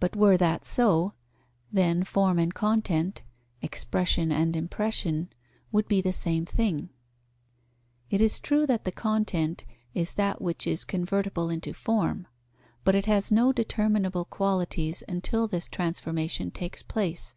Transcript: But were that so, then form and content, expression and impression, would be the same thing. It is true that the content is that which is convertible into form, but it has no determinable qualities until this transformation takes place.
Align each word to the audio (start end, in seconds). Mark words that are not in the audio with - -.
But 0.00 0.16
were 0.16 0.36
that 0.38 0.64
so, 0.64 1.12
then 1.70 2.02
form 2.02 2.36
and 2.36 2.52
content, 2.52 3.22
expression 3.62 4.32
and 4.32 4.56
impression, 4.56 5.28
would 5.70 5.86
be 5.86 6.00
the 6.00 6.12
same 6.12 6.44
thing. 6.44 6.88
It 8.10 8.20
is 8.20 8.40
true 8.40 8.66
that 8.66 8.82
the 8.84 8.90
content 8.90 9.64
is 9.94 10.14
that 10.14 10.42
which 10.42 10.66
is 10.66 10.82
convertible 10.82 11.48
into 11.48 11.72
form, 11.74 12.26
but 12.82 12.96
it 12.96 13.06
has 13.06 13.30
no 13.30 13.52
determinable 13.52 14.24
qualities 14.24 15.04
until 15.06 15.46
this 15.46 15.68
transformation 15.68 16.50
takes 16.50 16.82
place. 16.82 17.32